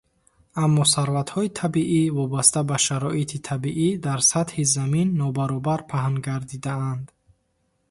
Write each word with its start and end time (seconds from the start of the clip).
Аммо 0.63 0.83
сарватҳои 0.91 1.53
табиӣ 1.59 2.01
вобаста 2.17 2.59
ба 2.69 2.77
шароити 2.85 3.37
табиӣ 3.47 3.89
дар 4.05 4.19
сатҳи 4.31 4.63
Замин 4.75 5.07
нобаробар 5.21 5.81
паҳн 5.91 6.15
гардидаанд. 6.27 7.05